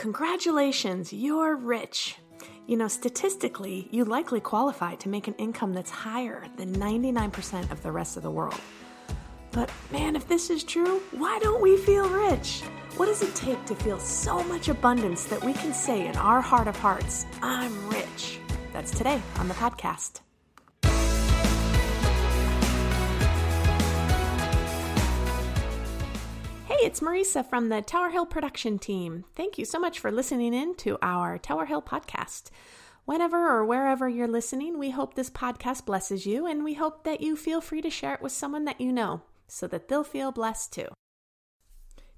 [0.00, 2.16] Congratulations, you're rich.
[2.66, 7.82] You know, statistically, you likely qualify to make an income that's higher than 99% of
[7.82, 8.58] the rest of the world.
[9.52, 12.62] But man, if this is true, why don't we feel rich?
[12.96, 16.40] What does it take to feel so much abundance that we can say in our
[16.40, 18.38] heart of hearts, I'm rich?
[18.72, 20.20] That's today on the podcast.
[26.82, 29.26] It's Marisa from the Tower Hill production team.
[29.36, 32.48] Thank you so much for listening in to our Tower Hill podcast.
[33.04, 37.20] Whenever or wherever you're listening, we hope this podcast blesses you, and we hope that
[37.20, 40.32] you feel free to share it with someone that you know so that they'll feel
[40.32, 40.88] blessed too.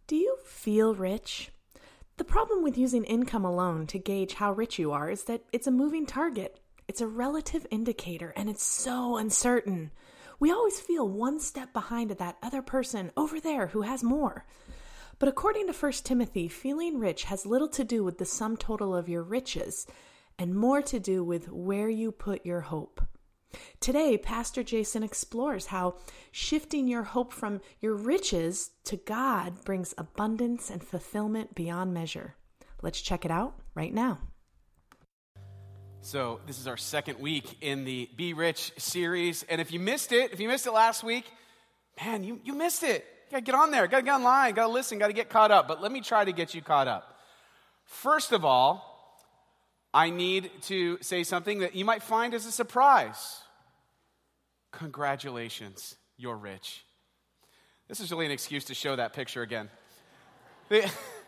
[0.07, 1.51] Do you feel rich?
[2.17, 5.67] The problem with using income alone to gauge how rich you are is that it's
[5.67, 6.61] a moving target.
[6.87, 9.91] It's a relative indicator, and it's so uncertain.
[10.43, 14.45] We always feel one step behind that other person over there who has more.
[15.21, 18.93] But according to 1 Timothy, feeling rich has little to do with the sum total
[18.93, 19.87] of your riches
[20.41, 23.01] and more to do with where you put your hope.
[23.79, 25.95] Today, Pastor Jason explores how
[26.33, 32.35] shifting your hope from your riches to God brings abundance and fulfillment beyond measure.
[32.83, 34.19] Let's check it out right now.
[36.05, 39.45] So, this is our second week in the Be Rich series.
[39.45, 41.25] And if you missed it, if you missed it last week,
[42.05, 43.07] man, you, you missed it.
[43.27, 45.69] You gotta get on there, gotta get online, gotta listen, gotta get caught up.
[45.69, 47.17] But let me try to get you caught up.
[47.85, 49.17] First of all,
[49.95, 53.39] I need to say something that you might find as a surprise.
[54.73, 56.85] Congratulations, you're rich.
[57.87, 59.71] This is really an excuse to show that picture again.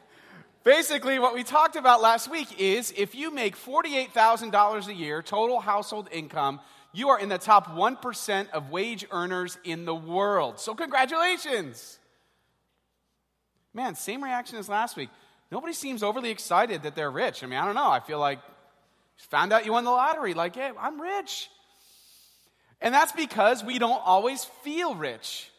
[0.65, 5.61] Basically, what we talked about last week is if you make $48,000 a year total
[5.61, 6.59] household income,
[6.95, 10.59] you are in the top 1% of wage earners in the world.
[10.59, 11.99] So, congratulations.
[13.75, 15.11] Man, same reaction as last week.
[15.53, 17.45] Nobody seems overly excited that they're rich.
[17.45, 17.91] I mean, I don't know.
[17.91, 18.39] I feel like
[19.17, 20.33] found out you won the lottery.
[20.33, 21.51] Like, hey, I'm rich.
[22.81, 25.51] And that's because we don't always feel rich.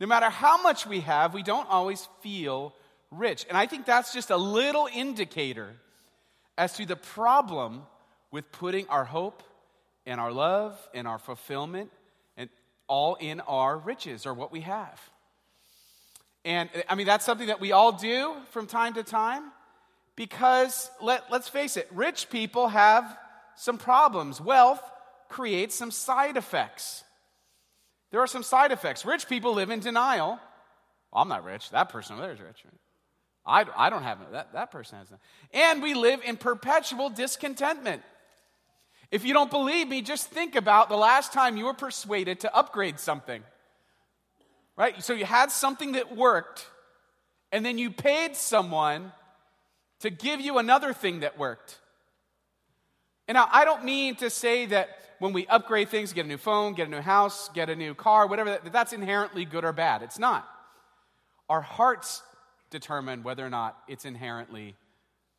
[0.00, 2.74] No matter how much we have, we don't always feel
[3.10, 3.46] rich.
[3.48, 5.74] And I think that's just a little indicator
[6.58, 7.82] as to the problem
[8.30, 9.42] with putting our hope
[10.06, 11.90] and our love and our fulfillment
[12.36, 12.48] and
[12.88, 15.00] all in our riches or what we have.
[16.44, 19.50] And I mean, that's something that we all do from time to time
[20.14, 23.18] because let, let's face it, rich people have
[23.56, 24.40] some problems.
[24.40, 24.82] Wealth
[25.28, 27.02] creates some side effects.
[28.12, 29.04] There are some side effects.
[29.04, 30.38] Rich people live in denial.
[31.12, 31.70] Well, I'm not rich.
[31.70, 32.64] That person over there is rich.
[33.46, 34.18] I, I don't have.
[34.32, 35.18] That, that person has it.
[35.54, 38.02] And we live in perpetual discontentment.
[39.10, 42.54] If you don't believe me, just think about the last time you were persuaded to
[42.54, 43.42] upgrade something.
[44.76, 45.02] Right?
[45.02, 46.66] So you had something that worked,
[47.52, 49.12] and then you paid someone
[50.00, 51.78] to give you another thing that worked.
[53.28, 56.36] And now, I don't mean to say that when we upgrade things, get a new
[56.36, 59.72] phone, get a new house, get a new car, whatever, that, that's inherently good or
[59.72, 60.02] bad.
[60.02, 60.46] It's not.
[61.48, 62.22] Our hearts
[62.70, 64.76] determine whether or not it's inherently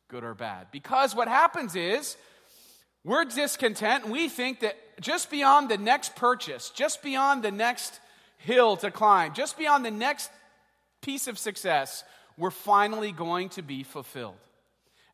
[0.08, 0.68] good or bad.
[0.72, 2.16] Because what happens is
[3.04, 8.00] we're discontent and we think that just beyond the next purchase, just beyond the next
[8.38, 10.30] hill to climb, just beyond the next
[11.00, 12.04] piece of success,
[12.36, 14.36] we're finally going to be fulfilled.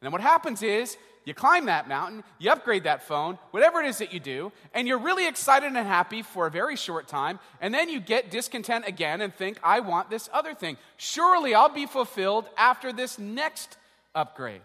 [0.00, 3.86] And then what happens is you climb that mountain, you upgrade that phone, whatever it
[3.86, 7.38] is that you do, and you're really excited and happy for a very short time,
[7.60, 10.76] and then you get discontent again and think, I want this other thing.
[10.96, 13.78] Surely I'll be fulfilled after this next
[14.14, 14.60] upgrade.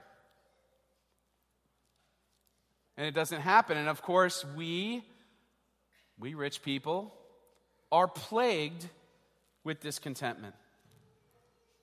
[2.97, 3.77] And it doesn't happen.
[3.77, 5.05] And of course, we,
[6.19, 7.13] we rich people,
[7.91, 8.85] are plagued
[9.63, 10.53] with discontentment.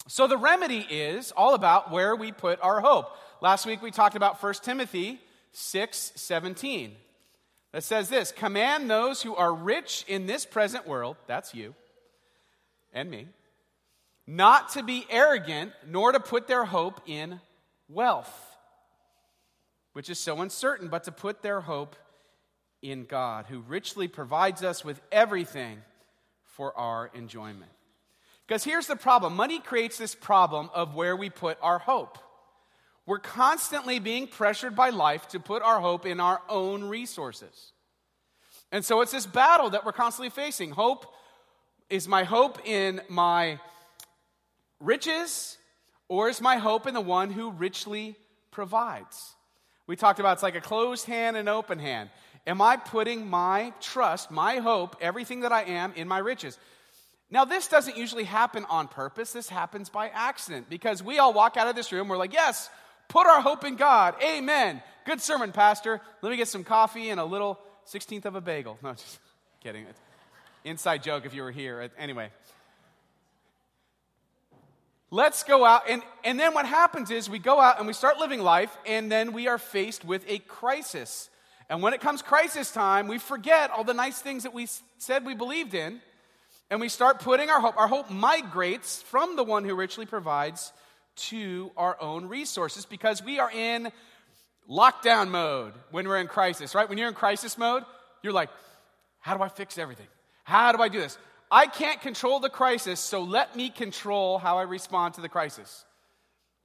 [0.08, 3.16] So the remedy is all about where we put our hope.
[3.40, 5.20] Last week we talked about 1 Timothy
[5.52, 6.94] 6 17.
[7.72, 11.74] That says this Command those who are rich in this present world, that's you
[12.92, 13.26] and me,
[14.26, 17.40] not to be arrogant, nor to put their hope in
[17.88, 18.56] wealth,
[19.92, 21.96] which is so uncertain, but to put their hope
[22.80, 25.82] in God, who richly provides us with everything
[26.44, 27.70] for our enjoyment.
[28.46, 32.18] Because here's the problem money creates this problem of where we put our hope.
[33.06, 37.72] We're constantly being pressured by life to put our hope in our own resources.
[38.72, 40.72] And so it's this battle that we're constantly facing.
[40.72, 41.06] Hope
[41.88, 43.60] is my hope in my
[44.80, 45.56] riches,
[46.08, 48.16] or is my hope in the one who richly
[48.50, 49.34] provides?
[49.86, 52.10] We talked about it's like a closed hand and open hand.
[52.44, 56.58] Am I putting my trust, my hope, everything that I am in my riches?
[57.30, 59.32] Now, this doesn't usually happen on purpose.
[59.32, 62.70] This happens by accident because we all walk out of this room, we're like, yes,
[63.08, 64.14] Put our hope in God.
[64.22, 64.82] Amen.
[65.04, 66.00] Good sermon, Pastor.
[66.22, 67.58] Let me get some coffee and a little
[67.92, 68.78] 16th of a bagel.
[68.82, 69.18] No, just
[69.62, 69.86] kidding.
[70.64, 71.88] Inside joke if you were here.
[71.98, 72.30] Anyway.
[75.12, 75.82] Let's go out.
[75.88, 79.10] And, and then what happens is we go out and we start living life, and
[79.10, 81.30] then we are faced with a crisis.
[81.68, 84.66] And when it comes crisis time, we forget all the nice things that we
[84.98, 86.00] said we believed in,
[86.70, 87.76] and we start putting our hope.
[87.76, 90.72] Our hope migrates from the one who richly provides
[91.16, 93.90] to our own resources because we are in
[94.68, 96.88] lockdown mode when we're in crisis, right?
[96.88, 97.84] When you're in crisis mode,
[98.22, 98.50] you're like,
[99.20, 100.06] how do I fix everything?
[100.44, 101.18] How do I do this?
[101.50, 105.84] I can't control the crisis, so let me control how I respond to the crisis.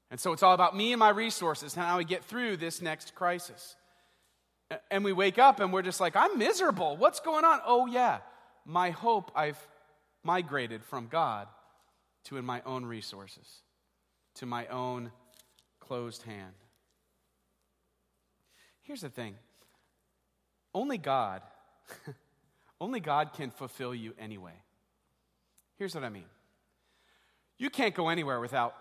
[0.10, 2.82] And so it's all about me and my resources and how I get through this
[2.82, 3.76] next crisis.
[4.90, 6.98] And we wake up and we're just like, I'm miserable.
[6.98, 7.60] What's going on?
[7.66, 8.20] Oh, yeah.
[8.66, 9.58] My hope I've
[10.24, 11.48] migrated from God
[12.26, 13.62] to in my own resources,
[14.36, 15.12] to my own
[15.80, 16.54] closed hand.
[18.82, 19.36] Here's the thing
[20.74, 21.42] only God,
[22.82, 24.54] only God can fulfill you anyway.
[25.78, 26.26] Here's what I mean
[27.58, 28.76] you can't go anywhere without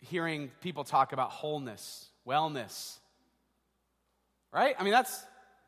[0.00, 2.98] hearing people talk about wholeness, wellness.
[4.52, 4.74] Right?
[4.78, 5.22] I mean, that's,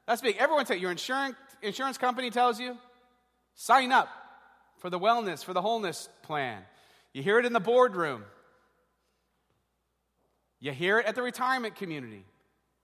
[0.06, 0.36] that's big.
[0.38, 2.78] Everyone tells your insurance, insurance company tells you,
[3.54, 4.08] sign up
[4.80, 6.62] for the wellness, for the wholeness plan.
[7.12, 8.24] You hear it in the boardroom.
[10.58, 12.24] You hear it at the retirement community.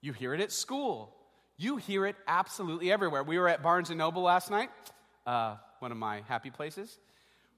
[0.00, 1.12] You hear it at school.
[1.56, 3.22] You hear it absolutely everywhere.
[3.22, 4.70] We were at Barnes and Noble last night,
[5.26, 6.98] uh, one of my happy places.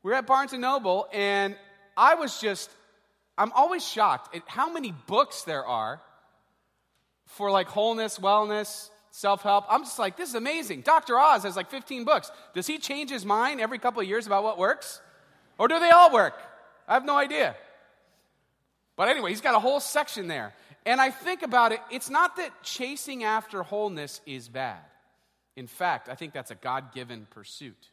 [0.02, 1.56] We were at Barnes and Noble, and
[1.96, 2.70] I was just,
[3.37, 6.00] I'm always shocked at how many books there are
[7.26, 9.64] for like wholeness, wellness, self help.
[9.69, 10.82] I'm just like, this is amazing.
[10.82, 11.19] Dr.
[11.19, 12.31] Oz has like 15 books.
[12.55, 15.00] Does he change his mind every couple of years about what works?
[15.58, 16.34] Or do they all work?
[16.87, 17.56] I have no idea.
[18.96, 20.55] But anyway, he's got a whole section there.
[20.87, 24.81] And I think about it, it's not that chasing after wholeness is bad.
[25.56, 27.90] In fact, I think that's a God given pursuit.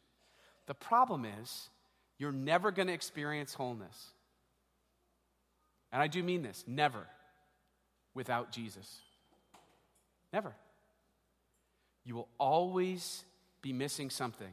[0.68, 1.70] The problem is,
[2.18, 4.12] you're never going to experience wholeness.
[5.92, 7.06] And I do mean this never
[8.14, 9.02] without Jesus.
[10.32, 10.56] Never.
[12.06, 13.26] You will always
[13.62, 14.52] be missing something.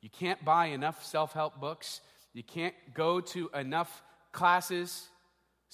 [0.00, 2.00] You can't buy enough self help books,
[2.32, 4.02] you can't go to enough
[4.32, 5.08] classes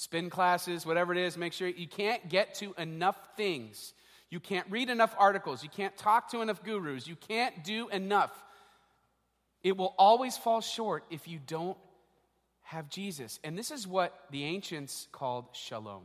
[0.00, 3.92] spin classes, whatever it is, make sure you can't get to enough things.
[4.30, 5.62] You can't read enough articles.
[5.62, 7.06] You can't talk to enough gurus.
[7.06, 8.32] You can't do enough.
[9.62, 11.76] It will always fall short if you don't
[12.62, 13.38] have Jesus.
[13.44, 16.04] And this is what the ancients called shalom.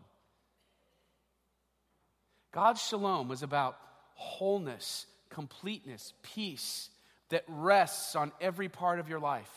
[2.52, 3.78] God's shalom was about
[4.16, 6.90] wholeness, completeness, peace
[7.30, 9.50] that rests on every part of your life.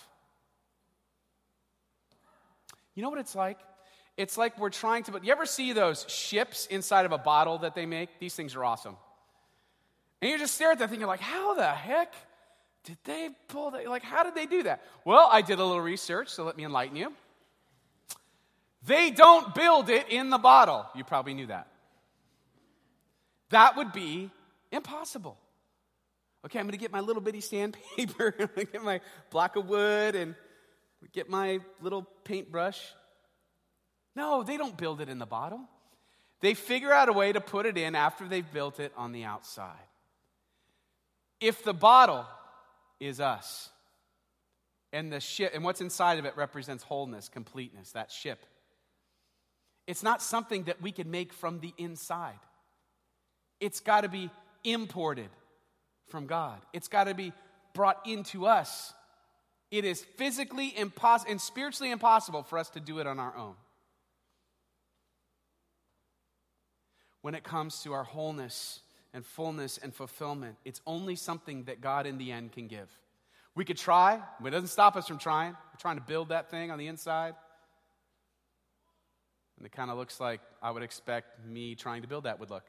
[2.94, 3.59] You know what it's like?
[4.17, 7.59] It's like we're trying to, but you ever see those ships inside of a bottle
[7.59, 8.19] that they make?
[8.19, 8.97] These things are awesome.
[10.20, 12.12] And you just stare at that thing, you're like, how the heck
[12.82, 13.87] did they pull that?
[13.88, 14.82] Like, how did they do that?
[15.05, 17.12] Well, I did a little research, so let me enlighten you.
[18.87, 20.87] They don't build it in the bottle.
[20.97, 21.69] You probably knew that.
[23.50, 24.31] That would be
[24.73, 25.38] impossible.
[26.44, 29.00] Okay, I'm going to get my little bitty sandpaper, I'm going to get my
[29.31, 30.35] block of wood, and
[31.12, 32.81] get my little paintbrush.
[34.14, 35.67] No, they don't build it in the bottom.
[36.40, 39.25] They figure out a way to put it in after they've built it on the
[39.25, 39.76] outside.
[41.40, 42.26] If the bottle
[43.00, 43.71] is us,
[44.92, 48.45] and the ship and what's inside of it represents wholeness, completeness, that ship.
[49.87, 52.38] It's not something that we can make from the inside.
[53.61, 54.30] It's got to be
[54.64, 55.30] imported
[56.09, 56.61] from God.
[56.73, 57.33] It's got to be
[57.75, 58.93] brought into us.
[59.71, 63.55] It is physically impossible and spiritually impossible for us to do it on our own.
[67.23, 68.81] when it comes to our wholeness
[69.12, 70.57] and fullness and fulfillment.
[70.65, 72.88] It's only something that God in the end can give.
[73.55, 75.50] We could try, but it doesn't stop us from trying.
[75.53, 77.35] We're trying to build that thing on the inside.
[79.57, 82.50] And it kind of looks like I would expect me trying to build that would
[82.50, 82.65] look.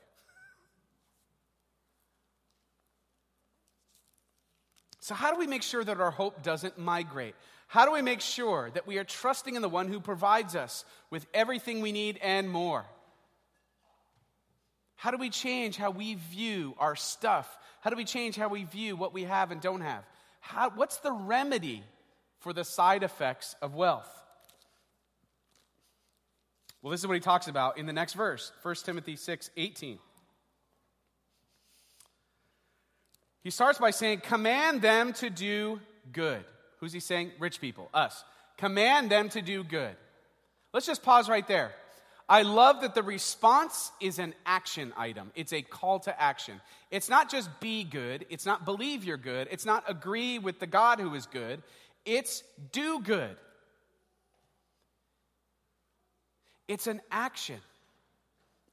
[5.10, 7.34] So, how do we make sure that our hope doesn't migrate?
[7.66, 10.86] How do we make sure that we are trusting in the one who provides us
[11.10, 12.86] with everything we need and more?
[14.98, 17.58] How do we change how we view our stuff?
[17.82, 20.04] How do we change how we view what we have and don't have?
[20.42, 21.82] How, what's the remedy
[22.38, 24.12] for the side effects of wealth?
[26.84, 29.98] Well, this is what he talks about in the next verse, 1 Timothy 6 18.
[33.44, 35.80] He starts by saying, Command them to do
[36.12, 36.44] good.
[36.80, 37.32] Who's he saying?
[37.40, 38.24] Rich people, us.
[38.58, 39.96] Command them to do good.
[40.74, 41.72] Let's just pause right there.
[42.28, 45.32] I love that the response is an action item.
[45.34, 46.62] It's a call to action.
[46.92, 50.68] It's not just be good, it's not believe you're good, it's not agree with the
[50.68, 51.64] God who is good,
[52.06, 53.36] it's do good.
[56.68, 57.58] It's an action.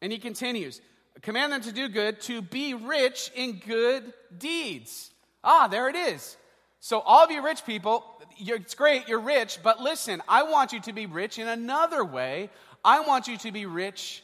[0.02, 0.82] And he continues
[1.22, 5.10] command them to do good, to be rich in good deeds.
[5.42, 6.36] Ah, there it is.
[6.80, 8.04] So, all of you rich people,
[8.38, 12.50] it's great, you're rich, but listen, I want you to be rich in another way.
[12.84, 14.22] I want you to be rich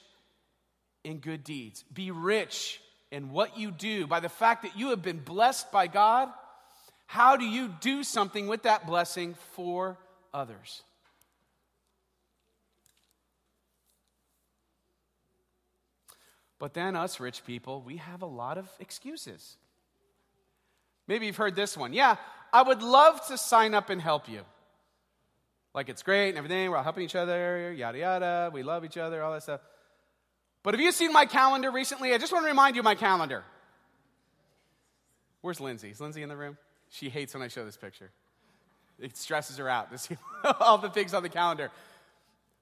[1.02, 1.84] in good deeds.
[1.92, 2.80] Be rich
[3.10, 6.28] in what you do by the fact that you have been blessed by God.
[7.06, 9.98] How do you do something with that blessing for
[10.32, 10.82] others?
[16.62, 19.56] But then, us rich people, we have a lot of excuses.
[21.08, 21.92] Maybe you've heard this one.
[21.92, 22.14] Yeah,
[22.52, 24.42] I would love to sign up and help you.
[25.74, 28.96] Like it's great and everything, we're all helping each other, yada yada, we love each
[28.96, 29.60] other, all that stuff.
[30.62, 32.14] But have you seen my calendar recently?
[32.14, 33.42] I just want to remind you my calendar.
[35.40, 35.90] Where's Lindsay?
[35.90, 36.56] Is Lindsay in the room?
[36.90, 38.12] She hates when I show this picture.
[39.00, 40.16] It stresses her out to see
[40.60, 41.72] all the things on the calendar.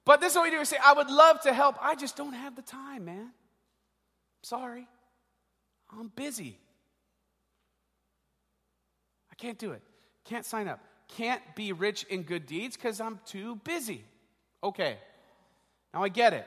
[0.06, 0.58] But this is what we do.
[0.58, 1.76] We say, I would love to help.
[1.82, 3.32] I just don't have the time, man.
[4.42, 4.86] Sorry.
[5.90, 6.56] I'm busy.
[9.30, 9.82] I can't do it.
[10.24, 10.80] Can't sign up.
[11.16, 14.04] Can't be rich in good deeds because I'm too busy.
[14.62, 14.96] Okay.
[15.92, 16.46] Now I get it.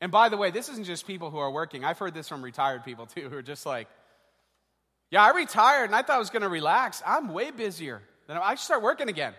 [0.00, 1.84] And by the way, this isn't just people who are working.
[1.84, 3.88] I've heard this from retired people too, who are just like,
[5.10, 7.02] yeah, I retired and I thought I was going to relax.
[7.06, 8.02] I'm way busier.
[8.26, 9.32] Then I should start working again.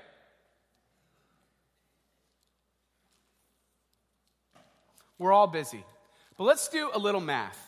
[5.19, 5.83] We're all busy.
[6.37, 7.59] But let's do a little math.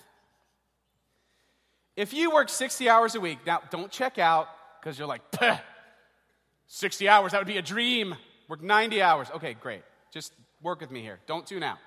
[1.96, 4.48] If you work 60 hours a week, now don't check out
[4.80, 5.22] because you're like,
[6.68, 8.16] 60 hours, that would be a dream.
[8.48, 9.28] Work 90 hours.
[9.36, 9.82] Okay, great.
[10.14, 11.20] Just work with me here.
[11.26, 11.78] Don't tune out.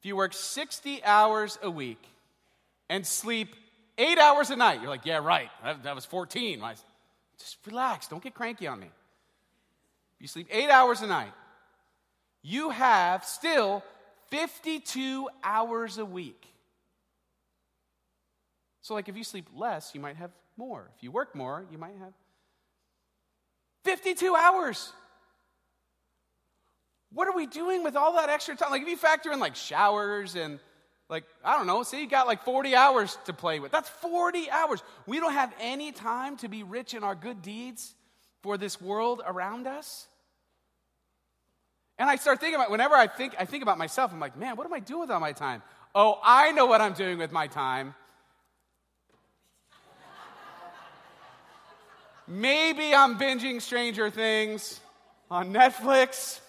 [0.00, 2.02] If you work 60 hours a week
[2.88, 3.54] and sleep
[3.98, 5.50] eight hours a night, you're like, yeah, right.
[5.62, 6.60] That, that was 14.
[7.38, 8.08] Just relax.
[8.08, 8.90] Don't get cranky on me.
[10.18, 11.32] You sleep eight hours a night,
[12.42, 13.82] you have still
[14.34, 16.44] 52 hours a week.
[18.82, 20.90] So, like, if you sleep less, you might have more.
[20.96, 22.12] If you work more, you might have
[23.84, 24.92] 52 hours.
[27.12, 28.72] What are we doing with all that extra time?
[28.72, 30.58] Like, if you factor in like showers and
[31.08, 33.70] like, I don't know, say you got like 40 hours to play with.
[33.70, 34.82] That's 40 hours.
[35.06, 37.94] We don't have any time to be rich in our good deeds
[38.42, 40.08] for this world around us.
[41.98, 44.56] And I start thinking about whenever I think I think about myself, I'm like, man,
[44.56, 45.62] what am I doing with all my time?
[45.94, 47.94] Oh, I know what I'm doing with my time.
[52.26, 54.80] Maybe I'm binging Stranger Things
[55.30, 56.40] on Netflix.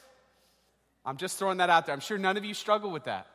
[1.05, 1.93] I'm just throwing that out there.
[1.93, 3.27] I'm sure none of you struggle with that.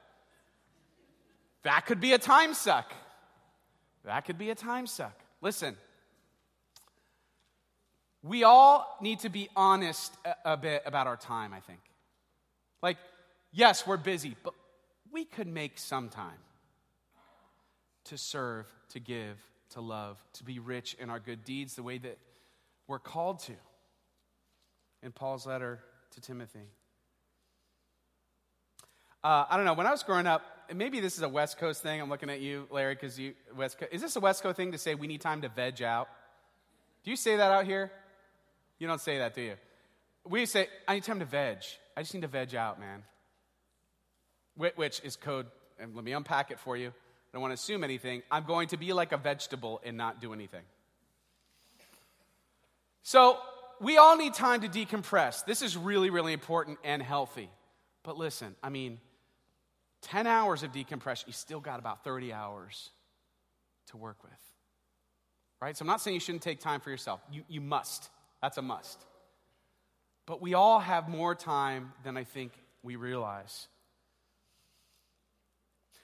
[1.62, 2.92] That could be a time suck.
[4.04, 5.12] That could be a time suck.
[5.42, 5.76] Listen,
[8.22, 11.80] we all need to be honest a, a bit about our time, I think.
[12.82, 12.96] Like,
[13.52, 14.54] yes, we're busy, but
[15.12, 16.38] we could make some time
[18.04, 19.36] to serve, to give,
[19.70, 22.18] to love, to be rich in our good deeds the way that
[22.86, 23.52] we're called to
[25.02, 25.80] in Paul's letter
[26.12, 26.68] to Timothy.
[29.22, 29.74] Uh, I don't know.
[29.74, 30.42] When I was growing up,
[30.74, 32.00] maybe this is a West Coast thing.
[32.00, 33.92] I'm looking at you, Larry, because you West Coast.
[33.92, 36.08] Is this a West Coast thing to say we need time to veg out?
[37.04, 37.90] Do you say that out here?
[38.78, 39.54] You don't say that, do you?
[40.24, 41.58] We say I need time to veg.
[41.96, 43.02] I just need to veg out, man.
[44.56, 45.46] Which is code,
[45.78, 46.88] and let me unpack it for you.
[46.88, 46.92] I
[47.32, 48.22] don't want to assume anything.
[48.30, 50.62] I'm going to be like a vegetable and not do anything.
[53.02, 53.38] So,
[53.80, 55.44] we all need time to decompress.
[55.46, 57.48] This is really, really important and healthy.
[58.02, 58.98] But listen, I mean,
[60.02, 62.90] 10 hours of decompression, you still got about 30 hours
[63.88, 64.32] to work with.
[65.60, 65.76] Right?
[65.76, 67.20] So I'm not saying you shouldn't take time for yourself.
[67.30, 68.08] You, you must.
[68.42, 69.04] That's a must.
[70.30, 72.52] But we all have more time than I think
[72.84, 73.66] we realize.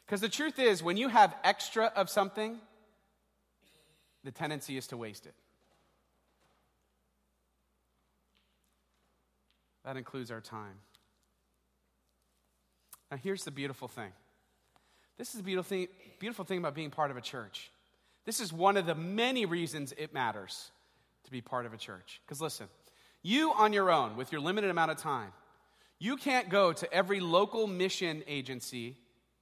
[0.04, 2.58] Because the truth is, when you have extra of something,
[4.24, 5.34] the tendency is to waste it.
[9.84, 10.80] That includes our time.
[13.12, 14.10] Now, here's the beautiful thing.
[15.18, 15.86] This is the beautiful thing,
[16.18, 17.70] beautiful thing about being part of a church.
[18.24, 20.72] This is one of the many reasons it matters
[21.26, 22.20] to be part of a church.
[22.26, 22.66] Because listen,
[23.26, 25.32] you on your own, with your limited amount of time,
[25.98, 28.96] you can't go to every local mission agency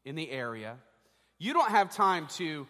[0.05, 0.77] in the area.
[1.39, 2.67] You don't have time to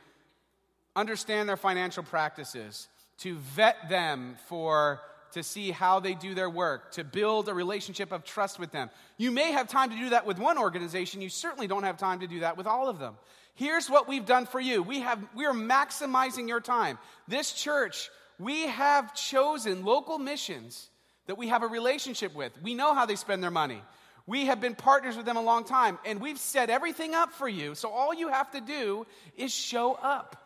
[0.97, 5.01] understand their financial practices, to vet them for
[5.33, 8.91] to see how they do their work, to build a relationship of trust with them.
[9.17, 12.21] You may have time to do that with one organization, you certainly don't have time
[12.21, 13.17] to do that with all of them.
[13.55, 14.83] Here's what we've done for you.
[14.83, 16.99] We have we are maximizing your time.
[17.29, 20.89] This church, we have chosen local missions
[21.27, 22.53] that we have a relationship with.
[22.63, 23.83] We know how they spend their money.
[24.27, 27.49] We have been partners with them a long time, and we've set everything up for
[27.49, 27.75] you.
[27.75, 30.37] So all you have to do is show up.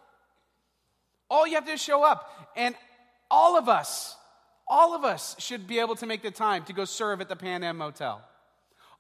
[1.30, 2.52] All you have to do is show up.
[2.56, 2.74] And
[3.30, 4.16] all of us,
[4.66, 7.36] all of us should be able to make the time to go serve at the
[7.36, 8.20] Pan Am Motel.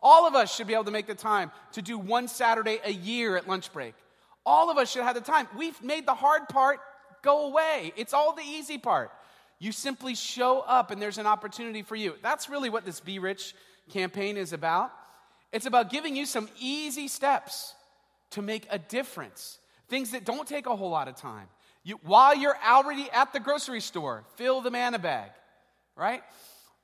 [0.00, 2.92] All of us should be able to make the time to do one Saturday a
[2.92, 3.94] year at lunch break.
[4.46, 5.48] All of us should have the time.
[5.56, 6.78] We've made the hard part
[7.22, 7.92] go away.
[7.96, 9.10] It's all the easy part.
[9.58, 12.14] You simply show up and there's an opportunity for you.
[12.22, 13.54] That's really what this Be Rich
[13.90, 14.92] campaign is about.
[15.52, 17.74] It's about giving you some easy steps
[18.30, 19.58] to make a difference.
[19.88, 21.48] Things that don't take a whole lot of time.
[21.82, 25.30] You, while you're already at the grocery store, fill the manna bag,
[25.96, 26.22] right?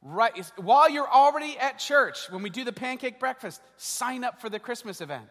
[0.03, 0.33] Right.
[0.57, 4.59] While you're already at church, when we do the pancake breakfast, sign up for the
[4.59, 5.27] Christmas event.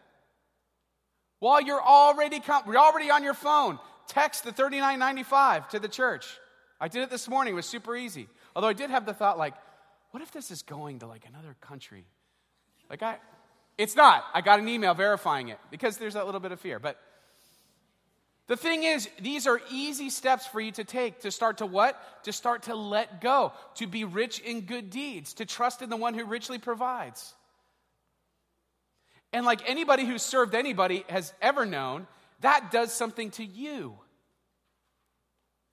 [1.39, 6.25] While you're already com- you're already on your phone, text the 3995 to the church.
[6.83, 7.53] I did it this morning.
[7.53, 8.27] It was super easy.
[8.53, 9.53] Although I did have the thought like,
[10.11, 12.03] what if this is going to like another country?
[12.89, 13.19] Like I
[13.77, 14.25] it's not.
[14.33, 16.79] I got an email verifying it because there's that little bit of fear.
[16.79, 16.99] But
[18.47, 21.97] the thing is, these are easy steps for you to take to start to what?
[22.25, 25.95] To start to let go, to be rich in good deeds, to trust in the
[25.95, 27.33] one who richly provides.
[29.31, 32.07] And like anybody who's served anybody has ever known,
[32.41, 33.95] that does something to you.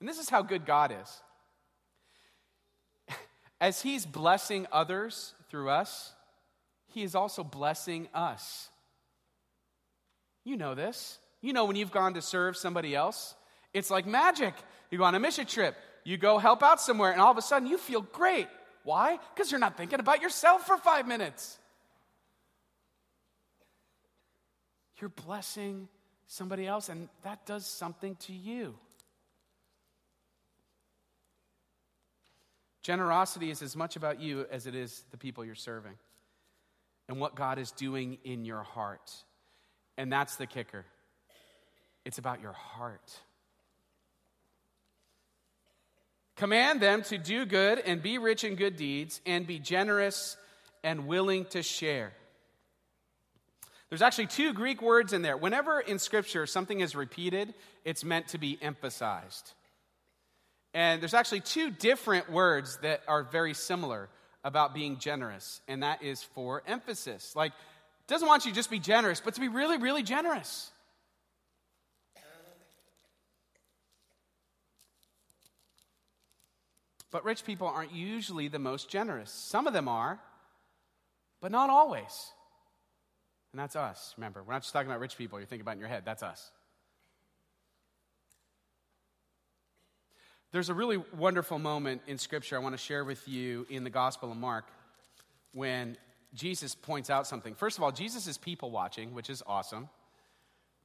[0.01, 1.21] And this is how good God is.
[3.61, 6.11] As He's blessing others through us,
[6.87, 8.69] He is also blessing us.
[10.43, 11.19] You know this.
[11.39, 13.35] You know, when you've gone to serve somebody else,
[13.75, 14.55] it's like magic.
[14.89, 17.41] You go on a mission trip, you go help out somewhere, and all of a
[17.43, 18.47] sudden you feel great.
[18.83, 19.19] Why?
[19.35, 21.59] Because you're not thinking about yourself for five minutes.
[24.99, 25.87] You're blessing
[26.25, 28.75] somebody else, and that does something to you.
[32.81, 35.93] Generosity is as much about you as it is the people you're serving
[37.07, 39.11] and what God is doing in your heart.
[39.97, 40.85] And that's the kicker.
[42.05, 43.19] It's about your heart.
[46.37, 50.37] Command them to do good and be rich in good deeds and be generous
[50.83, 52.13] and willing to share.
[53.89, 55.37] There's actually two Greek words in there.
[55.37, 57.53] Whenever in Scripture something is repeated,
[57.85, 59.53] it's meant to be emphasized.
[60.73, 64.09] And there's actually two different words that are very similar
[64.43, 67.35] about being generous, and that is for emphasis.
[67.35, 67.51] Like,
[68.07, 70.71] doesn't want you to just be generous, but to be really, really generous.
[77.11, 79.31] But rich people aren't usually the most generous.
[79.31, 80.19] Some of them are,
[81.41, 82.31] but not always.
[83.51, 84.13] And that's us.
[84.17, 86.03] Remember, we're not just talking about rich people you're thinking about in your head.
[86.05, 86.51] That's us.
[90.51, 93.89] There's a really wonderful moment in Scripture I want to share with you in the
[93.89, 94.65] Gospel of Mark
[95.53, 95.95] when
[96.33, 97.55] Jesus points out something.
[97.55, 99.87] First of all, Jesus is people watching, which is awesome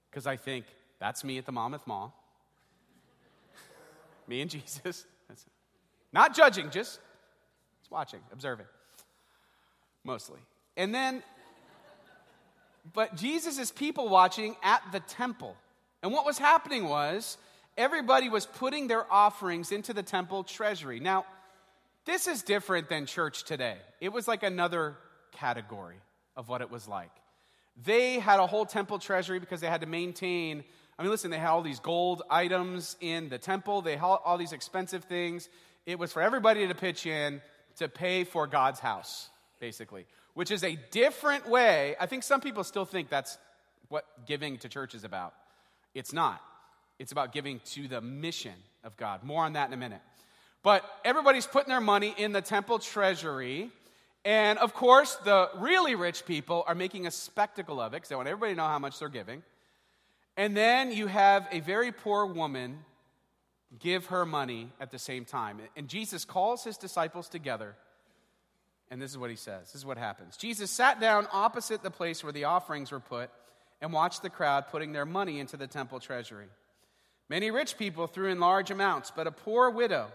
[0.09, 0.67] because I think
[1.01, 2.15] that's me at the Monmouth Mall.
[4.29, 5.05] me and Jesus.
[6.13, 7.01] Not judging, just,
[7.81, 8.67] just watching, observing,
[10.05, 10.39] mostly.
[10.77, 11.25] And then,
[12.93, 15.57] but Jesus is people watching at the temple.
[16.05, 17.37] And what was happening was
[17.77, 21.01] everybody was putting their offerings into the temple treasury.
[21.01, 21.25] Now,
[22.05, 23.77] this is different than church today.
[24.01, 24.97] It was like another
[25.33, 25.97] category
[26.37, 27.11] of what it was like.
[27.85, 30.65] They had a whole temple treasury because they had to maintain.
[30.99, 34.39] I mean, listen, they had all these gold items in the temple, they had all
[34.39, 35.49] these expensive things.
[35.85, 37.43] It was for everybody to pitch in
[37.77, 39.29] to pay for God's house,
[39.61, 41.95] basically, which is a different way.
[42.01, 43.37] I think some people still think that's
[43.89, 45.35] what giving to church is about.
[45.95, 46.41] It's not.
[46.99, 48.55] It's about giving to the mission
[48.85, 49.23] of God.
[49.23, 50.01] More on that in a minute.
[50.63, 53.71] But everybody's putting their money in the temple treasury.
[54.25, 58.17] And of course, the really rich people are making a spectacle of it because they
[58.17, 59.43] want everybody to know how much they're giving.
[60.37, 62.85] And then you have a very poor woman
[63.79, 65.61] give her money at the same time.
[65.77, 67.75] And Jesus calls his disciples together.
[68.91, 69.73] And this is what he says.
[69.73, 70.37] This is what happens.
[70.37, 73.31] Jesus sat down opposite the place where the offerings were put
[73.81, 76.47] and watched the crowd putting their money into the temple treasury.
[77.29, 80.09] Many rich people threw in large amounts, but a poor widow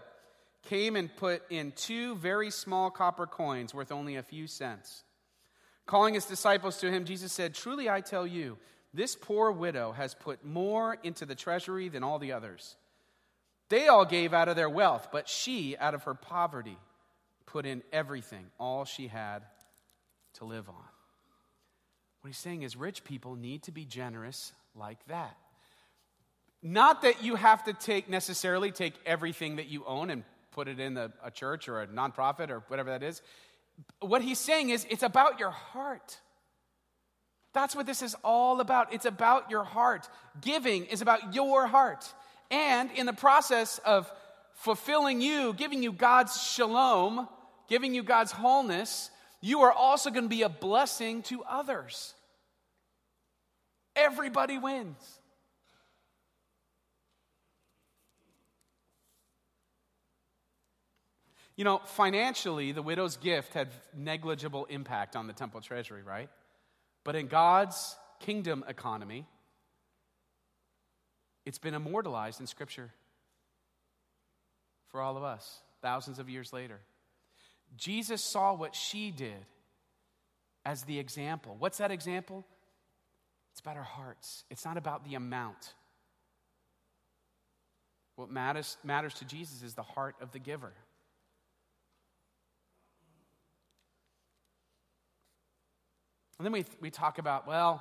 [0.62, 5.04] came and put in two very small copper coins worth only a few cents.
[5.86, 8.58] Calling his disciples to him, Jesus said, Truly I tell you,
[8.94, 12.76] this poor widow has put more into the treasury than all the others.
[13.68, 16.78] They all gave out of their wealth, but she, out of her poverty,
[17.46, 19.42] put in everything, all she had
[20.34, 20.74] to live on.
[22.20, 25.36] What he's saying is rich people need to be generous like that.
[26.62, 30.22] Not that you have to take necessarily take everything that you own and
[30.52, 33.20] put it in a, a church or a nonprofit or whatever that is.
[34.00, 36.20] What he's saying is it's about your heart.
[37.52, 38.92] That's what this is all about.
[38.92, 40.08] It's about your heart.
[40.40, 42.12] Giving is about your heart.
[42.50, 44.10] And in the process of
[44.54, 47.28] fulfilling you, giving you God's shalom,
[47.68, 52.14] giving you God's wholeness, you are also going to be a blessing to others.
[53.96, 55.18] Everybody wins.
[61.56, 66.30] You know, financially, the widow's gift had negligible impact on the temple treasury, right?
[67.04, 69.26] But in God's kingdom economy,
[71.44, 72.90] it's been immortalized in Scripture
[74.88, 76.78] for all of us, thousands of years later.
[77.76, 79.46] Jesus saw what she did
[80.64, 81.56] as the example.
[81.58, 82.44] What's that example?
[83.52, 85.74] It's about our hearts, it's not about the amount.
[88.16, 90.72] What matters, matters to Jesus is the heart of the giver.
[96.42, 97.80] And then we, we talk about, well,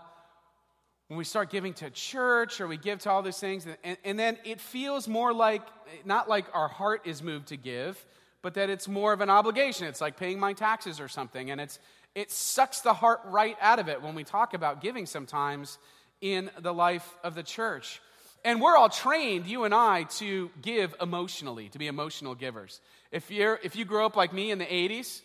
[1.08, 4.19] when we start giving to church or we give to all these things, and, and
[4.19, 5.63] then it feels more like,
[6.06, 8.06] not like our heart is moved to give,
[8.43, 9.88] but that it's more of an obligation.
[9.88, 11.50] It's like paying my taxes or something.
[11.50, 11.80] And it's,
[12.13, 15.80] it sucks the heart right out of it when we talk about giving sometimes
[16.21, 18.00] in the life of the church.
[18.45, 22.80] And we're all trained, you and I, to give emotionally, to be emotional givers.
[23.12, 25.21] If, you're, if you grew up like me in the 80s,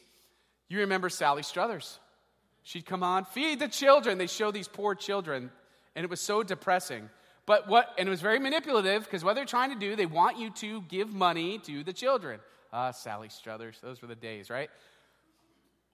[0.71, 1.99] you remember Sally Struthers.
[2.67, 4.19] She'd come on, feed the children.
[4.19, 5.53] They show these poor children,
[5.95, 7.09] and it was so depressing.
[7.47, 10.37] But what, and it was very manipulative because what they're trying to do, they want
[10.37, 12.41] you to give money to the children.
[12.73, 14.69] Ah, Sally Struthers, those were the days, right?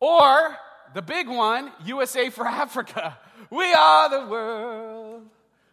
[0.01, 0.57] Or
[0.95, 3.19] the big one, USA for Africa.
[3.51, 5.25] We are the world.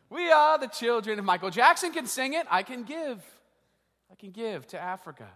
[0.10, 1.18] We are the children.
[1.18, 3.24] If Michael Jackson can sing it, I can give.
[4.12, 5.30] I can give to Africa.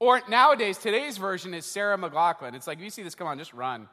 [0.00, 2.54] Or nowadays, today's version is Sarah McLachlan.
[2.54, 3.88] It's like, if you see this, come on, just run.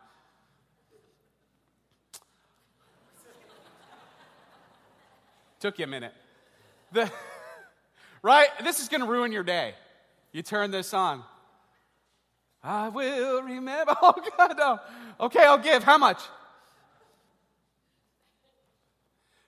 [5.60, 6.14] Took you a minute.
[6.92, 7.12] The,
[8.22, 8.48] right?
[8.64, 9.74] This is going to ruin your day.
[10.32, 11.24] You turn this on.
[12.64, 13.96] I will remember.
[14.02, 14.80] Oh, God, no.
[15.20, 15.84] Okay, I'll give.
[15.84, 16.22] How much?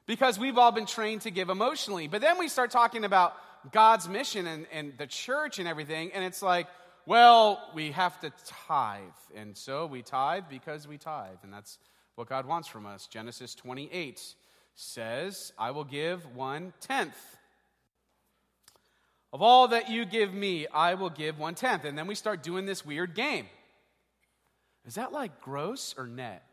[0.05, 2.07] Because we've all been trained to give emotionally.
[2.07, 3.35] But then we start talking about
[3.71, 6.67] God's mission and, and the church and everything, and it's like,
[7.05, 8.31] well, we have to
[8.67, 9.01] tithe.
[9.35, 11.37] And so we tithe because we tithe.
[11.43, 11.77] And that's
[12.15, 13.07] what God wants from us.
[13.07, 14.35] Genesis 28
[14.79, 17.15] says, I will give one tenth
[19.31, 21.85] of all that you give me, I will give one tenth.
[21.85, 23.45] And then we start doing this weird game.
[24.85, 26.43] Is that like gross or net?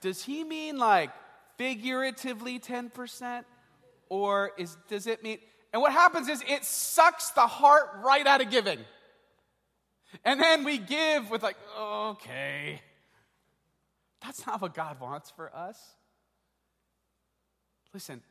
[0.00, 1.10] Does he mean like
[1.58, 3.44] figuratively 10%?
[4.08, 5.38] Or is, does it mean.
[5.72, 8.78] And what happens is it sucks the heart right out of giving.
[10.24, 12.82] And then we give with, like, okay.
[14.22, 15.78] That's not what God wants for us.
[17.94, 18.22] Listen,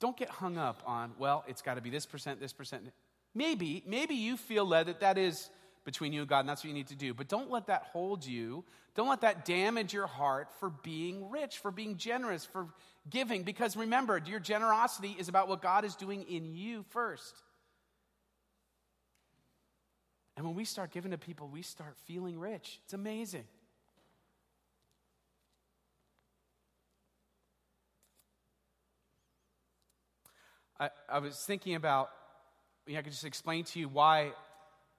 [0.00, 2.90] don't get hung up on, well, it's got to be this percent, this percent.
[3.34, 5.50] Maybe, maybe you feel led that that is
[5.84, 7.14] between you and God, and that's what you need to do.
[7.14, 8.64] But don't let that hold you.
[8.94, 12.68] Don't let that damage your heart for being rich, for being generous, for
[13.08, 13.42] giving.
[13.42, 17.34] Because remember, your generosity is about what God is doing in you first.
[20.36, 22.80] And when we start giving to people, we start feeling rich.
[22.84, 23.44] It's amazing.
[30.80, 32.10] I, I was thinking about,
[32.86, 34.32] you know, I could just explain to you why,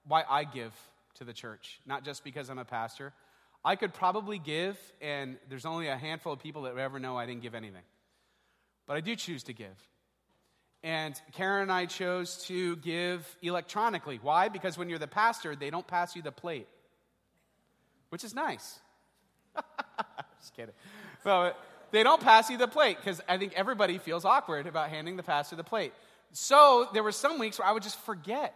[0.06, 0.72] why I give
[1.16, 3.12] to the church, not just because I'm a pastor.
[3.64, 7.16] I could probably give, and there's only a handful of people that would ever know
[7.16, 7.82] I didn't give anything.
[8.86, 9.76] But I do choose to give.
[10.84, 14.18] And Karen and I chose to give electronically.
[14.20, 14.48] Why?
[14.48, 16.66] Because when you're the pastor, they don't pass you the plate,
[18.08, 18.80] which is nice.
[20.40, 20.74] Just kidding.
[21.22, 21.52] So,
[21.92, 25.22] they don't pass you the plate because I think everybody feels awkward about handing the
[25.22, 25.92] pastor the plate.
[26.32, 28.54] So there were some weeks where I would just forget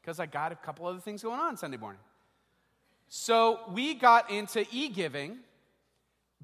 [0.00, 2.00] because I got a couple other things going on Sunday morning.
[3.08, 5.38] So we got into e giving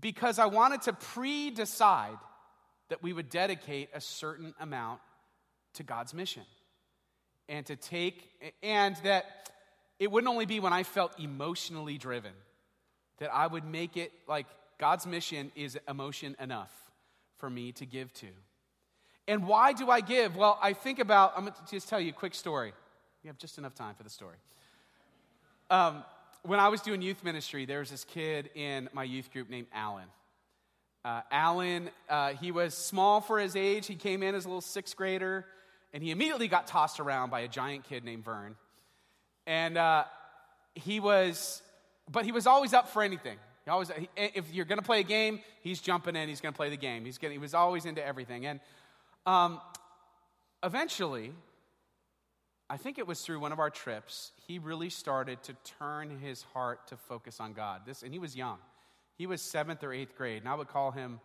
[0.01, 2.19] because I wanted to pre decide
[2.91, 5.01] that we would dedicate a certain amount
[5.75, 6.43] to God's mission
[7.49, 8.31] and to take,
[8.63, 9.51] and that
[9.99, 12.33] it wouldn't only be when I felt emotionally driven,
[13.19, 14.47] that I would make it like
[14.85, 16.71] God's mission is emotion enough
[17.39, 18.27] for me to give to.
[19.27, 20.37] And why do I give?
[20.37, 22.75] Well, I think about, I'm going to just tell you a quick story.
[23.23, 24.37] We have just enough time for the story.
[25.71, 26.05] Um,
[26.43, 29.69] when I was doing youth ministry, there was this kid in my youth group named
[29.73, 30.05] Alan.
[31.03, 33.87] Uh, Alan, uh, he was small for his age.
[33.87, 35.47] He came in as a little sixth grader,
[35.95, 38.55] and he immediately got tossed around by a giant kid named Vern.
[39.47, 40.05] And uh,
[40.75, 41.63] he was,
[42.13, 43.39] but he was always up for anything.
[43.65, 46.29] He always, if you're going to play a game, he's jumping in.
[46.29, 47.05] He's going to play the game.
[47.05, 48.45] He's getting, he was always into everything.
[48.45, 48.61] And
[49.25, 49.61] um,
[50.63, 51.33] eventually,
[52.69, 56.43] I think it was through one of our trips, he really started to turn his
[56.43, 57.83] heart to focus on God.
[57.87, 58.59] This, and he was young.
[59.17, 61.21] He was seventh or eighth grade, and I would call him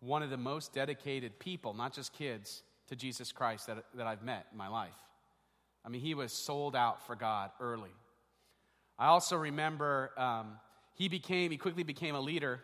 [0.00, 4.22] one of the most dedicated people, not just kids, to Jesus Christ that, that I've
[4.22, 4.94] met in my life.
[5.84, 7.90] I mean, he was sold out for God early.
[8.98, 10.58] I also remember um,
[11.00, 12.60] he became, he quickly became a leader,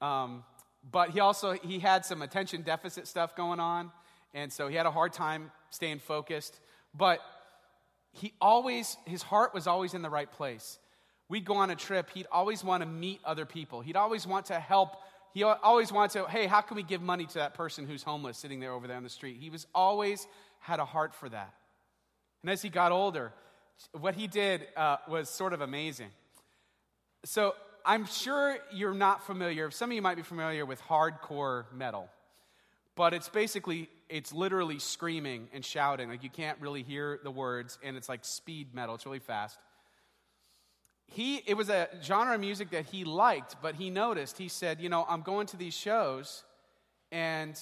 [0.00, 0.44] um,
[0.88, 3.90] but he also, he had some attention deficit stuff going on,
[4.34, 6.60] and so he had a hard time staying focused.
[6.94, 7.18] But
[8.12, 10.78] he always, his heart was always in the right place.
[11.28, 13.80] We'd go on a trip, he'd always want to meet other people.
[13.80, 14.98] He'd always want to help.
[15.34, 18.38] He always wanted to, hey, how can we give money to that person who's homeless
[18.38, 19.38] sitting there over there on the street?
[19.40, 20.28] He was always
[20.60, 21.52] had a heart for that.
[22.42, 23.32] And as he got older,
[23.90, 26.10] what he did uh, was sort of amazing.
[27.26, 32.08] So I'm sure you're not familiar, some of you might be familiar with hardcore metal,
[32.94, 36.08] but it's basically it's literally screaming and shouting.
[36.08, 38.94] Like you can't really hear the words, and it's like speed metal.
[38.94, 39.58] It's really fast.
[41.06, 44.80] He, it was a genre of music that he liked, but he noticed, he said,
[44.80, 46.44] You know, I'm going to these shows,
[47.10, 47.60] and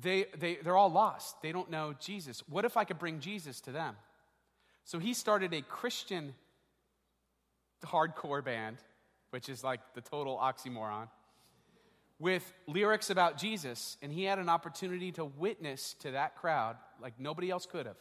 [0.00, 1.42] they, they, they're all lost.
[1.42, 2.44] They don't know Jesus.
[2.48, 3.96] What if I could bring Jesus to them?
[4.84, 6.34] So he started a Christian
[7.84, 8.78] hardcore band,
[9.30, 11.08] which is like the total oxymoron
[12.18, 17.14] with lyrics about Jesus, and he had an opportunity to witness to that crowd like
[17.18, 17.96] nobody else could have.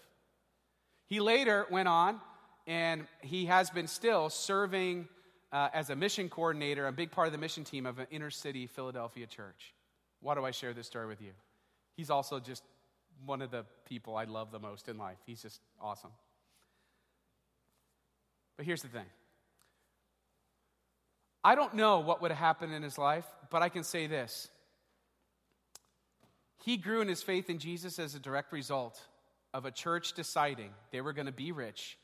[1.08, 2.22] He later went on,
[2.66, 5.08] and he has been still serving
[5.52, 8.32] uh, as a mission coordinator, a big part of the mission team of an inner
[8.32, 9.74] city Philadelphia church.
[10.22, 11.32] Why do I share this story with you?
[11.96, 12.64] He's also just
[13.26, 15.18] one of the people I love the most in life.
[15.26, 16.12] He's just awesome.
[18.58, 19.06] But here's the thing
[21.46, 24.50] I don't know what would have happened in his life, but I can say this.
[26.64, 29.00] He grew in his faith in Jesus as a direct result
[29.54, 32.00] of a church deciding they were going to be rich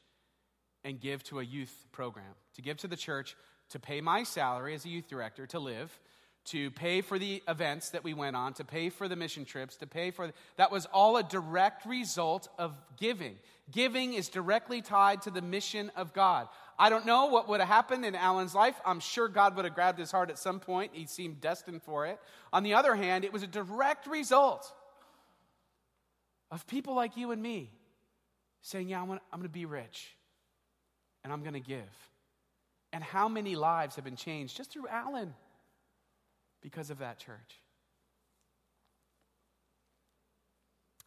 [0.84, 3.36] and give to a youth program, to give to the church,
[3.70, 6.00] to pay my salary as a youth director to live,
[6.44, 9.76] to pay for the events that we went on, to pay for the mission trips,
[9.78, 13.38] to pay for that was all a direct result of giving.
[13.72, 16.48] Giving is directly tied to the mission of God.
[16.82, 18.74] I don't know what would have happened in Alan's life.
[18.84, 20.94] I'm sure God would have grabbed his heart at some point.
[20.96, 22.20] He seemed destined for it.
[22.52, 24.74] On the other hand, it was a direct result
[26.50, 27.70] of people like you and me
[28.64, 30.16] saying, Yeah, I'm going to be rich
[31.24, 32.10] and I'm going to give.
[32.92, 35.36] And how many lives have been changed just through Alan
[36.64, 37.62] because of that church?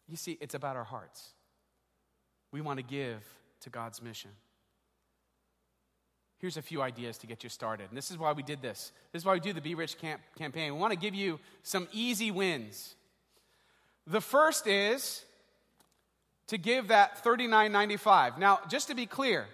[0.07, 1.31] You see, it's about our hearts.
[2.53, 3.25] We want to give
[3.59, 4.31] to God's mission.
[6.45, 7.87] Here's a few ideas to get you started.
[7.89, 8.91] And this is why we did this.
[9.11, 10.71] This is why we do the Be Rich camp- campaign.
[10.75, 12.93] We want to give you some easy wins.
[14.05, 15.25] The first is
[16.45, 18.37] to give that $39.95.
[18.37, 19.47] Now, just to be clear,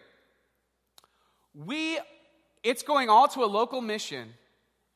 [1.55, 1.97] we
[2.61, 4.33] it's going all to a local mission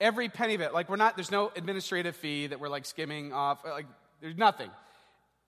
[0.02, 3.32] every penny of it like we're not there's no administrative fee that we're like skimming
[3.32, 3.86] off like
[4.20, 4.70] there's nothing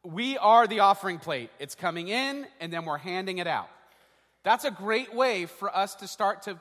[0.05, 3.67] we are the offering plate it's coming in and then we're handing it out
[4.47, 6.57] that's a great way for us to start to,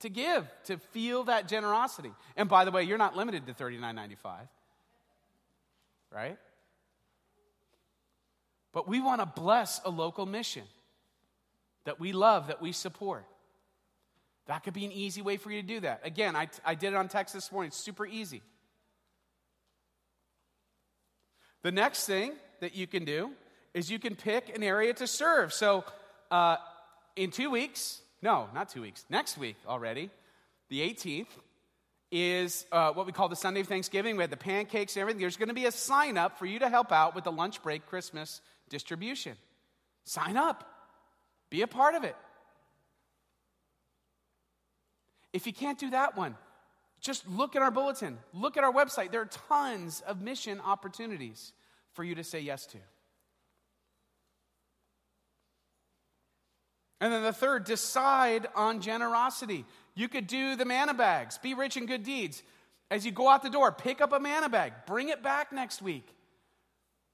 [0.00, 2.10] to give, to feel that generosity.
[2.36, 4.16] And by the way, you're not limited to $39.95,
[6.12, 6.36] right?
[8.72, 10.64] But we want to bless a local mission
[11.84, 13.24] that we love, that we support.
[14.46, 16.00] That could be an easy way for you to do that.
[16.02, 17.68] Again, I, I did it on text this morning.
[17.68, 18.42] It's super easy.
[21.62, 23.30] The next thing that you can do
[23.72, 25.52] is you can pick an area to serve.
[25.52, 25.84] So,
[26.32, 26.56] uh,
[27.16, 30.10] in two weeks, no, not two weeks, next week already,
[30.68, 31.28] the 18th,
[32.12, 34.16] is uh, what we call the Sunday of Thanksgiving.
[34.16, 35.20] We had the pancakes and everything.
[35.20, 37.62] There's going to be a sign up for you to help out with the lunch
[37.62, 39.36] break Christmas distribution.
[40.04, 40.68] Sign up,
[41.50, 42.16] be a part of it.
[45.32, 46.36] If you can't do that one,
[47.00, 49.12] just look at our bulletin, look at our website.
[49.12, 51.52] There are tons of mission opportunities
[51.92, 52.78] for you to say yes to.
[57.00, 59.64] And then the third, decide on generosity.
[59.94, 62.42] You could do the manna bags, be rich in good deeds.
[62.90, 65.80] As you go out the door, pick up a manna bag, bring it back next
[65.80, 66.06] week.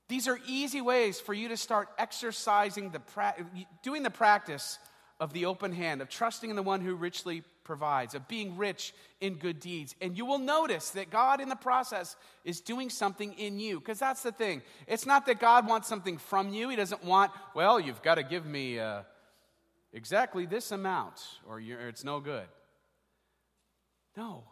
[0.08, 3.34] These are easy ways for you to start exercising the pra-
[3.82, 4.78] doing the practice
[5.18, 8.94] of the open hand, of trusting in the one who richly provides, of being rich
[9.20, 9.94] in good deeds.
[10.00, 13.80] And you will notice that God, in the process, is doing something in you.
[13.80, 14.62] Because that's the thing.
[14.86, 16.68] It's not that God wants something from you.
[16.68, 19.02] He doesn't want, well, you've got to give me uh,
[19.92, 22.46] exactly this amount, or it's no good.
[24.16, 24.44] No.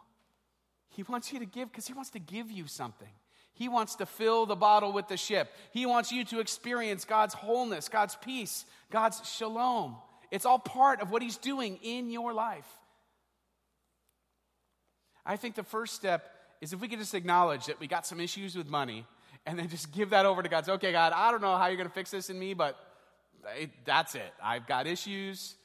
[0.89, 3.09] He wants you to give because He wants to give you something.
[3.53, 5.49] He wants to fill the bottle with the ship.
[5.71, 9.95] He wants you to experience God's wholeness, God's peace, God's shalom.
[10.29, 12.67] It's all part of what He's doing in your life.
[15.25, 16.29] I think the first step
[16.61, 19.05] is if we could just acknowledge that we got some issues with money
[19.45, 20.65] and then just give that over to God.
[20.65, 22.77] Say, okay, God, I don't know how you're going to fix this in me, but
[23.85, 24.33] that's it.
[24.41, 25.55] I've got issues.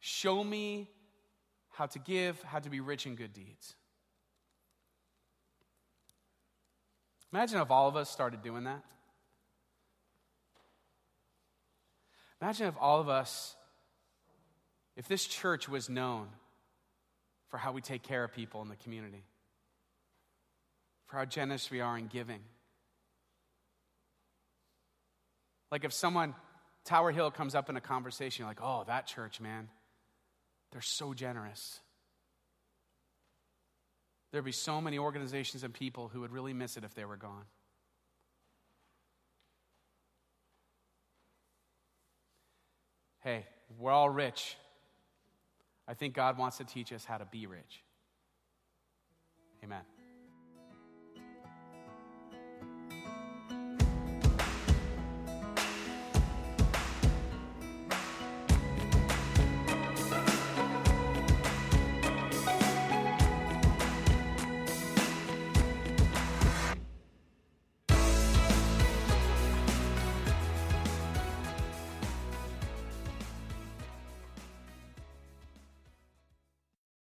[0.00, 0.88] Show me
[1.70, 3.74] how to give, how to be rich in good deeds.
[7.32, 8.82] Imagine if all of us started doing that.
[12.40, 13.56] Imagine if all of us,
[14.96, 16.28] if this church was known
[17.48, 19.24] for how we take care of people in the community,
[21.06, 22.40] for how generous we are in giving.
[25.70, 26.34] Like if someone,
[26.84, 29.68] Tower Hill comes up in a conversation, you're like, oh, that church, man,
[30.72, 31.80] they're so generous.
[34.30, 37.16] There'd be so many organizations and people who would really miss it if they were
[37.16, 37.44] gone.
[43.20, 43.46] Hey,
[43.78, 44.56] we're all rich.
[45.86, 47.82] I think God wants to teach us how to be rich.
[49.64, 49.82] Amen.